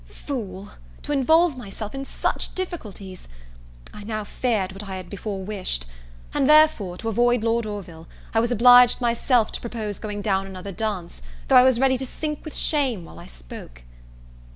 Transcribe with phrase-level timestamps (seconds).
[0.09, 0.69] Fool!
[1.03, 3.27] to involve myself in such difficulties!
[3.93, 5.85] I now feared what I had before wished;
[6.33, 10.71] and therefore, to avoid Lord Orville, I was obliged myself to propose going down another
[10.71, 13.83] dance, though I was ready to sink with shame while I spoke.